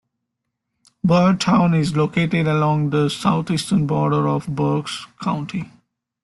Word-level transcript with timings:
Boyertown 1.05 1.77
is 1.79 1.95
located 1.95 2.47
along 2.47 2.89
the 2.89 3.07
southeastern 3.07 3.85
border 3.85 4.27
of 4.27 4.47
Berks 4.47 5.05
County. 5.21 5.69